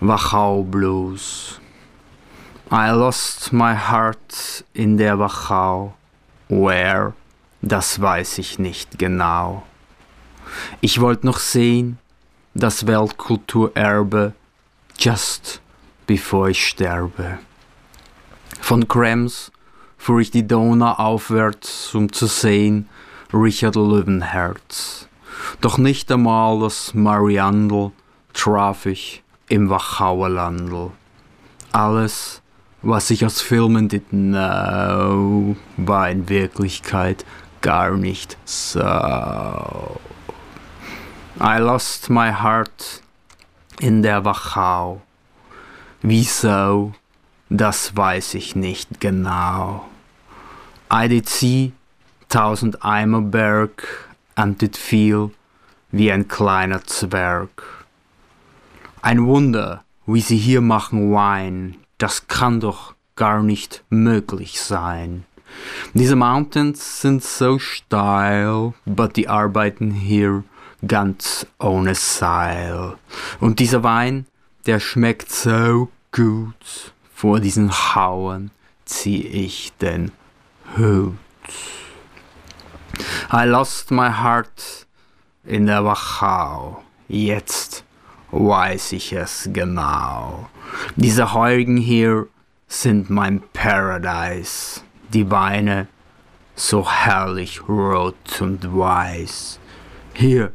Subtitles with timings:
[0.00, 1.58] Wachau Blues.
[2.70, 5.94] I lost my heart in der Wachau.
[6.48, 7.14] Where?
[7.62, 9.64] Das weiß ich nicht genau.
[10.80, 11.98] Ich wollte noch sehen,
[12.54, 14.34] das Weltkulturerbe,
[14.96, 15.60] just
[16.06, 17.40] bevor ich sterbe.
[18.60, 19.50] Von Krems
[19.96, 22.88] fuhr ich die Donau aufwärts, um zu sehen
[23.32, 25.08] Richard Löwenherz.
[25.60, 27.90] Doch nicht einmal das Mariandel
[28.32, 30.90] traf ich im Wachauer Landl.
[31.72, 32.42] Alles,
[32.82, 37.24] was ich aus Filmen did know, war in Wirklichkeit
[37.60, 38.80] gar nicht so.
[41.40, 43.02] I lost my heart
[43.80, 45.00] in der Wachau.
[46.02, 46.92] Wieso,
[47.48, 49.88] das weiß ich nicht genau.
[50.92, 51.72] I did see
[52.28, 55.30] tausend Eimer Berg and did feel
[55.90, 57.77] wie ein kleiner Zwerg.
[59.00, 65.24] Ein Wunder, wie sie hier machen Wein, das kann doch gar nicht möglich sein.
[65.94, 70.44] Diese Mountains sind so steil, but die arbeiten hier
[70.86, 72.96] ganz ohne Seil.
[73.40, 74.26] Und dieser Wein,
[74.66, 78.50] der schmeckt so gut, vor diesen Hauen
[78.84, 80.12] zieh ich den
[80.76, 81.14] Hut.
[83.32, 84.86] I lost my heart
[85.44, 86.82] in der Wachau.
[87.08, 87.84] Jetzt
[88.30, 90.48] weiß ich es genau.
[90.96, 92.26] Diese Heurigen hier
[92.66, 94.82] sind mein Paradise.
[95.12, 95.88] Die Beine
[96.54, 99.58] so herrlich rot und weiß.
[100.14, 100.52] Hier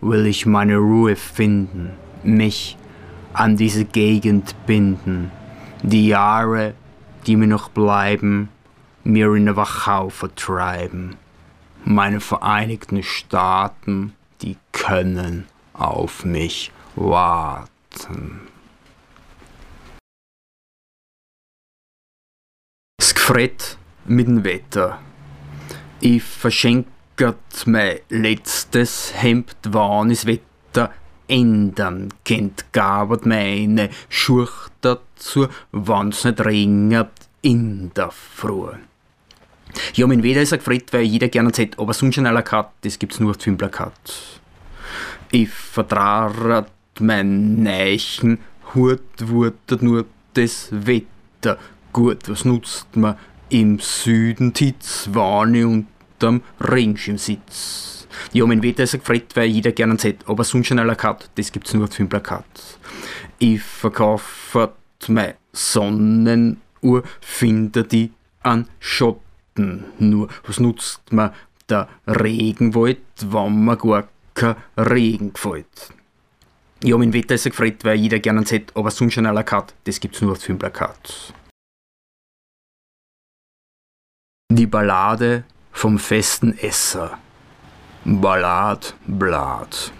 [0.00, 1.92] will ich meine Ruhe finden,
[2.22, 2.76] mich
[3.32, 5.30] an diese Gegend binden,
[5.82, 6.74] die Jahre,
[7.26, 8.48] die mir noch bleiben,
[9.04, 11.16] mir in der Wachau vertreiben.
[11.84, 18.40] Meine Vereinigten Staaten, die können auf mich warten.
[23.00, 24.98] Es gefreut mit dem Wetter.
[26.00, 26.88] Ich verschenke
[27.66, 30.92] mein letztes Hemd, wann das Wetter
[31.26, 37.10] ändern kennt, gabert meine Schurch dazu, wann's nicht regnet
[37.42, 38.70] in der Früh.
[39.94, 43.20] Ja, mein Wetter ist gefreut, weil jeder gerne sagt, aber sonst ein Kat, das gibt's
[43.20, 43.92] nur auf dem Plakat.
[45.30, 46.66] Ich vertrage
[47.00, 48.38] mein Neichen
[48.74, 51.58] Hut wurde nur das Wetter.
[51.92, 53.16] Gut, was nutzt man
[53.48, 58.06] im Süden Titzwane unterm Regenschirmsitz?
[58.32, 61.72] Ja, mein Wetter ist gefreut, weil jeder gerne sagt, aber sonst ein Plakat, das gibt's
[61.74, 62.44] nur auf dem Plakat.
[63.38, 64.72] Ich verkaufe
[65.06, 69.84] meine Sonnenuhr, finde die an Schotten.
[69.98, 71.32] Nur, was nutzt man
[71.68, 75.97] der Regenwald, wenn man gar kein Regen gefällt?
[76.84, 79.98] Ja, mein Wetter ist gefreut, weil jeder gerne hat, aber sonst schon la carte, das
[79.98, 81.34] gibt's nur auf dem Plakat.
[84.52, 87.18] Die Ballade vom festen Esser.
[88.04, 89.92] Ballad, Blatt.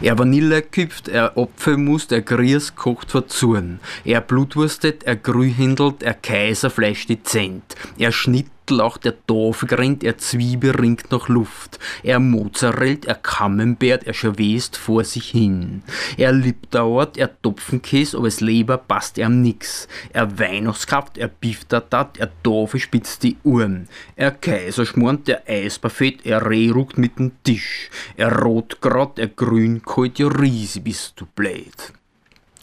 [0.00, 3.80] Er Vanille küpft, er Apfelmus, er Grieß kocht verzurn.
[4.04, 7.74] Er blutwurstet, er grühindelt, er Kaiser fleisch dezent.
[7.98, 10.72] Er schnitt auch der Dorf grinnt, er Zwiebel
[11.10, 11.78] nach Luft.
[12.02, 15.82] Er Mozzarellt, er Camembert, er schwest vor sich hin.
[16.16, 19.88] Er Lipdauert, er Topfenkäse, aber es Leber passt ihm nix.
[20.12, 23.88] Er Weihnachtskaft, er Biftatat, er Dorfe spitzt die Uhren.
[24.16, 27.90] Er Kaiserschmornt, er Eisbuffet, er Rehruckt mit dem Tisch.
[28.16, 31.92] Er Rotgrot, er Grünkohl, ja Riese bist du blöd.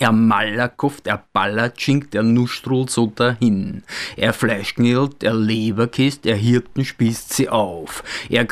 [0.00, 3.82] Er Malakoff, er Ballatschink, der Nustrul so dahin.
[4.16, 8.02] Er Fleischknillt, er Leberkist, er Hirten spießt sie auf.
[8.30, 8.46] Er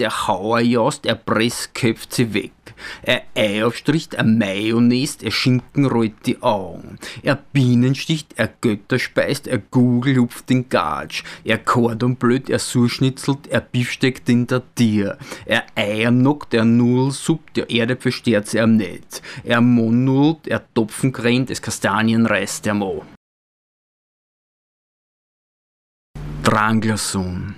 [0.00, 2.50] der Hauerjast, er Press köpft sie weg.
[3.02, 6.98] Er Eiaufstrich, er Mayonnaise, er Schinken rollt die Augen.
[7.22, 11.22] Er Bienensticht, er Götter speist, er Gugel hupft den Gatsch.
[11.44, 15.18] Er Kordonblöd, er Surschnitzelt, er Biefsteckt in der Tier.
[15.46, 19.22] Er Eier knockt, er Nudelsupp, der Erde versteht sie am nicht.
[19.44, 23.04] Er Monult, er Topfencreme, das Kastanienreis, der Mo.
[26.42, 27.54] Dranglersohn.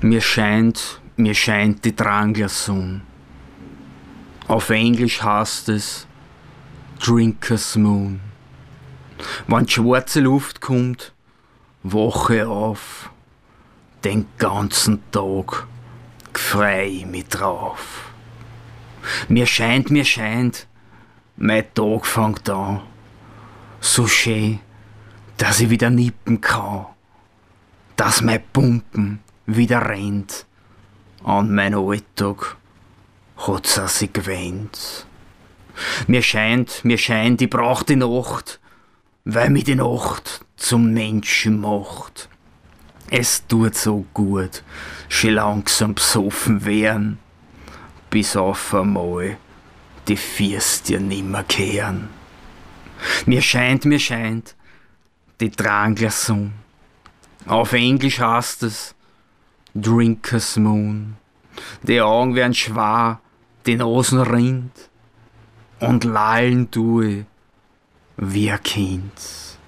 [0.00, 3.02] Mir scheint, mir scheint die Dranglersohn.
[4.46, 6.06] Auf Englisch heißt es
[7.02, 8.20] Drinker's Moon.
[9.46, 11.12] Wenn schwarze Luft kommt,
[11.82, 13.10] wache auf,
[14.04, 15.66] den ganzen Tag
[16.34, 18.12] frei ich mich drauf.
[19.28, 20.66] Mir scheint, mir scheint,
[21.36, 22.82] mein Tag fängt an,
[23.80, 24.60] so schön,
[25.38, 26.86] dass ich wieder nippen kann,
[27.96, 30.46] dass mein Pumpen wieder rennt
[31.22, 32.56] an mein Alltag
[33.36, 35.06] hat sie sich gewöhnt.
[36.06, 38.60] Mir scheint, mir scheint, ich brauch die Nacht,
[39.24, 42.28] weil mir die Nacht zum Menschen macht.
[43.10, 44.62] Es tut so gut,
[45.08, 47.18] schon langsam besoffen werden,
[48.10, 49.36] bis auf einmal
[50.08, 52.08] die Fürst dir nimmer kehren.
[53.26, 54.54] Mir scheint, mir scheint,
[55.40, 56.52] die Dranglerson.
[57.46, 58.94] Auf Englisch heißt es
[59.74, 61.16] Drinker's Moon.
[61.82, 63.20] Die Augen werden schwer,
[63.66, 64.90] die Nasen rinnt
[65.80, 67.26] und lallen tue
[68.16, 69.58] wie ein Kind.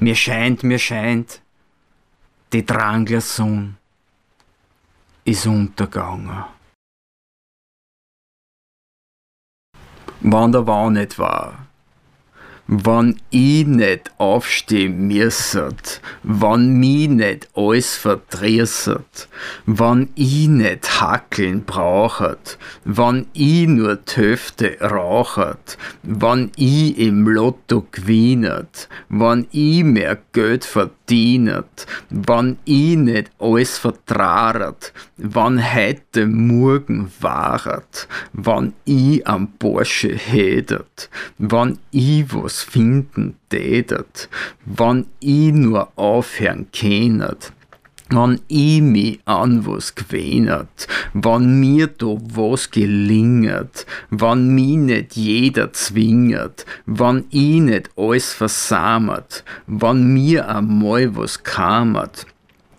[0.00, 1.42] Mir scheint, mir scheint,
[2.52, 3.76] die Dranglerson
[5.24, 6.44] ist untergegangen.
[10.22, 11.69] Wann der war nicht war,
[12.72, 19.28] Wann ich nicht aufstehen müsset, wann mi nicht alles verdresset,
[19.66, 28.88] wann ich nicht hackeln brauchet, wann ich nur Töfte rauchet, wann ich im Lotto gewinnet,
[29.08, 30.64] wann ich mehr Geld
[31.10, 41.78] verdienet, wann ich alles vertraret, wann heute morgen waret, wann ich am Porsche hädet, wann
[41.90, 44.28] ich was finden tätet,
[44.64, 47.52] wann ich nur aufhören kennet,
[48.10, 55.72] wann ich mich an was gewähnet, wann mir da was gelinget, wann mich nicht jeder
[55.72, 62.26] zwinget, wann ich nicht alles versammert, wann mir einmal was kamet,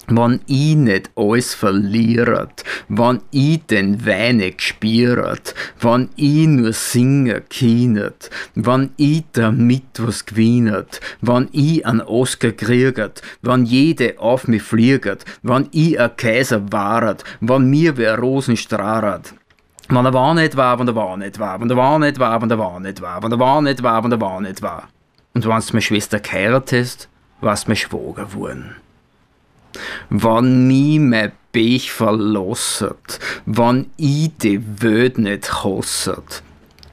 [0.07, 8.30] wann ich nicht alles verliert, wann ich den Weine gespiert, wann ich nur singen kienet,
[8.56, 15.25] wann ich damit was gewinnet, wann ich an Oscar krieget, wann jede auf mich flieget,
[15.44, 19.33] wann ich ein Kaiser waret, wann mir wer Rosen strahret.
[19.89, 22.42] Wann er war nicht war, wann er war nicht war, wann er war nicht war,
[22.42, 24.88] wann er war nicht war, wann er war nicht war, wann er war nicht war.
[25.33, 27.09] Und wann's meine Schwester geheiratet,
[27.42, 28.75] war's mein Schwager geworden
[30.12, 36.44] wann mi mein Bech verlosset, wann i de Welt nicht hasset,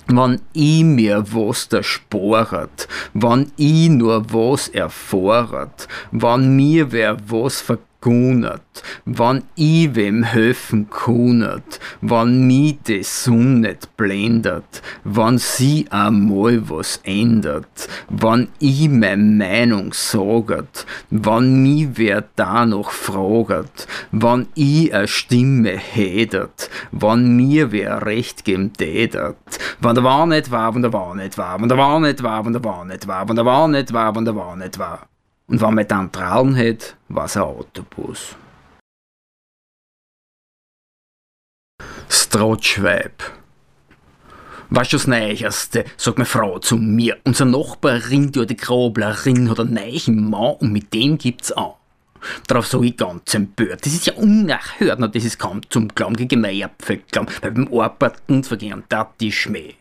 [0.08, 7.60] wann i mir was der sporet, wann i nur was erforet, wann mir wer was
[7.60, 15.86] ver gunet, wann i wem helfen kunet, wann mi de Sonne net blendet, wann sie
[15.90, 24.46] einmal was ändert, wann i me Meinung saget, wann mi wer da noch fraget, wann
[24.56, 30.74] i a Stimme hädet, wann mir wer recht gem tätet, wann der war net war,
[30.74, 33.28] wann der war net war, wann der war net war, wann der war net war,
[33.28, 35.08] wann der war net war, wann der war net war.
[35.48, 38.36] Und wenn man dann Traum hat, war es ein Autobus.
[42.08, 43.22] Strohschweib.
[44.70, 47.16] Was das Neueste, sagt meine Frau zu mir.
[47.24, 51.72] Unser Nachbar ringt ja die Groblerin oder neichen Mann und mit dem gibt's an.
[52.46, 53.86] Darauf sag ich ganz empört.
[53.86, 58.84] Das ist ja unerhört, das ist kaum zum Glauben gegen Apfelklamm, weil beim Arbeiten vergehen
[58.90, 59.77] das die Schmäh.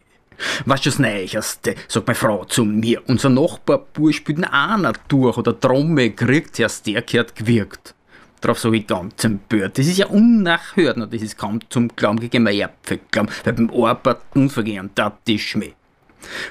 [0.65, 3.01] Was das Neueste, sagt meine Frau zu mir.
[3.07, 7.95] Unser Nachbar Bursch spielt einer durch oder Trommel kriegt, erst der gehört gewirkt.
[8.41, 9.77] Darauf sage ich ganz empört.
[9.77, 14.49] Das ist ja unnachhört, das ist kaum zum Glauben gegen mein Erbverklamm, weil beim Arbeiten
[14.49, 15.73] vergehen das die Schmäh.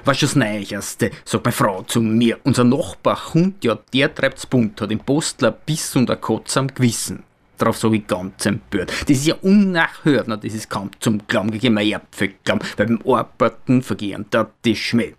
[0.05, 2.38] Was das Neueste, sagt meine Frau zu mir.
[2.45, 6.69] Unser Nachbar Hund, ja, der treibt's bunt, hat im Postler Biss und ein Kotz am
[6.69, 7.23] Gewissen
[7.59, 8.93] darauf so wie ganz empört.
[9.09, 13.83] Das ist ja unnachhört, das ist kaum zum Glauben gegeben, ein Erbverklamm, weil beim Arbeiten
[13.83, 15.15] vergehen da die Schmäh.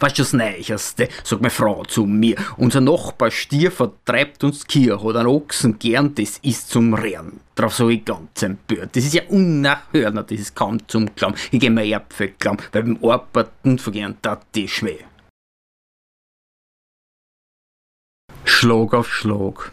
[0.00, 2.36] Was ist das Neueste, sagt meine Frau zu mir.
[2.56, 7.40] Unser Nachbar Stier vertreibt uns Kier, hat einen Ochsen gern, das ist zum Rehren.
[7.54, 8.96] Darauf so ich ganz empört.
[8.96, 11.36] Das ist ja unnachhört, das ist kaum zum Glauben.
[11.52, 14.98] Ich geh mir Erbverklamm, weil beim Arbeiten vergehen da die Schmäh.
[18.44, 19.70] Schlag auf Schlag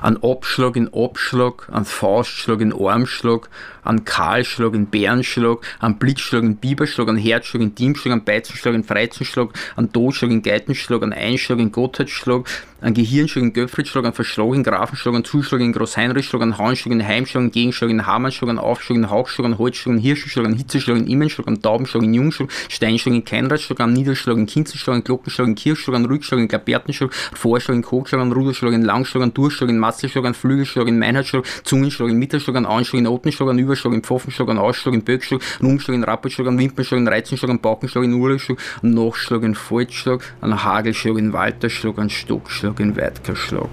[0.00, 3.48] an Abschlag in Abschlag, an Faustschlag in Armschlag,
[3.84, 8.84] an Kahlschlag in Bärenschlag, an Blitzschlag in Biberschlag, an Herzschlag in Diemschlag, an Beizenschlag in
[8.84, 12.46] Freizenschlag, an Totschlag in Geitenschlag, an Einschlag in Gotthardschlag,
[12.80, 17.06] an Gehirnschlag in Göffritschlag, an Verschlag in Grafenschlag, an Zuschlag in Großheinrichschlag, an Haunschlag in
[17.06, 20.96] Heimschlag, an Gegenschlag in Hammerschlag, an Aufschlag in Hauchschlag, an Holzschlag, an Hirschenschlag, an Hitzeschlag
[20.98, 25.46] in Immenschlag, an Taubenschlag in Jungschlag, Steinschlag in Keinradschlag, an Niederschlag in Kinzenschlag, an Glockenschlag
[25.46, 29.70] in Kirchschlag, an Rückschlag in Klapertenschlag, Vorschlag in Kochschlag, an Ruderschlag in Langschlag, an Durchschlag
[29.70, 33.73] in Masselschlag, an Flügelschlag in Meinheitsschlag, Zungenschlag in Mittelschlag, an Anschlag in Otenschlag, an Überschlag
[33.82, 37.60] in Pfoffenschlag, an Ausschlag in Böckschlag, an Umschlag in Rappelschlag, an Wimpernschlag, an Reizenschlag, an
[37.60, 43.70] Baukenschlag in Urlschlag, an Nachschlag in Faltschlag, an Hagelschlag in Walterschlag, an Stockschlag in Weitkerschlag.